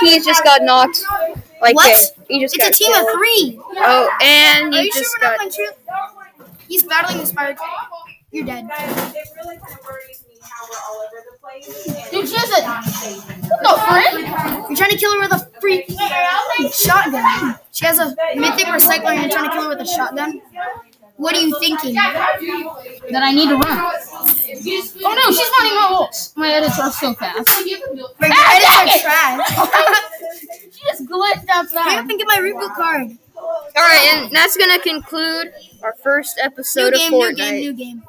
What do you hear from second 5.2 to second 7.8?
we're got... He's battling the spider.